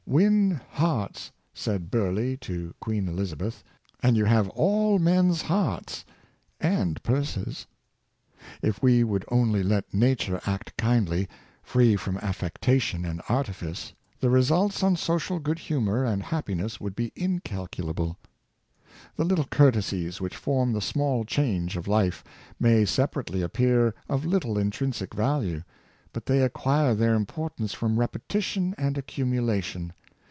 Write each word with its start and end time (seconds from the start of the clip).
"Win 0.11 0.59
hearts," 0.71 1.31
said 1.53 1.89
Bur 1.89 2.11
leigh 2.11 2.35
to 2.35 2.75
Queen 2.81 3.07
Elizabeth," 3.07 3.63
and 4.03 4.17
you 4.17 4.25
have 4.25 4.49
all 4.49 4.99
men's 4.99 5.43
hearts 5.43 6.03
and 6.59 7.01
purses." 7.01 7.65
If 8.61 8.83
we 8.83 9.05
would 9.05 9.23
only 9.29 9.63
let 9.63 9.93
nature 9.93 10.41
act 10.45 10.75
kindly, 10.77 11.29
free 11.63 11.95
from 11.95 12.17
affectation 12.17 13.05
and 13.05 13.21
artifice, 13.29 13.93
the 14.19 14.29
results 14.29 14.83
on 14.83 14.93
A 14.93 14.95
necdote 14.95 14.95
of 14.95 14.95
A 14.95 14.97
bernethy. 14.97 14.97
609 14.97 15.19
social 15.19 15.39
good 15.39 15.59
humor 15.59 16.03
and 16.03 16.23
happiness 16.23 16.81
would 16.81 16.93
be 16.95 17.13
incalculable. 17.15 18.17
The 19.15 19.23
little 19.23 19.45
courtesies 19.45 20.19
which 20.19 20.35
form 20.35 20.73
the 20.73 20.81
small 20.81 21.23
change 21.23 21.77
of 21.77 21.87
life, 21.87 22.21
may 22.59 22.83
separately 22.83 23.41
appear 23.41 23.95
of 24.09 24.25
little 24.25 24.57
intrinsic 24.57 25.13
value, 25.13 25.63
but 26.11 26.25
they 26.25 26.41
acquire 26.41 26.93
their 26.93 27.13
importance 27.15 27.71
from 27.73 27.97
repetition 27.97 28.75
and 28.77 28.97
ac 28.97 29.05
cumulation. 29.07 29.91